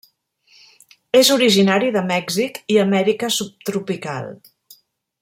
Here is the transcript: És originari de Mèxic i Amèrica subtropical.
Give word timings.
És 1.19 1.29
originari 1.35 1.91
de 1.97 2.03
Mèxic 2.13 2.59
i 2.77 2.81
Amèrica 2.85 3.33
subtropical. 3.39 4.31